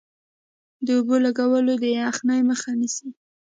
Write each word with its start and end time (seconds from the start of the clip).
د 0.85 0.87
اوبو 0.97 1.15
لګول 1.25 1.65
د 1.81 1.83
یخنۍ 1.99 2.41
مخه 2.49 2.69
نیسي؟ 2.79 3.09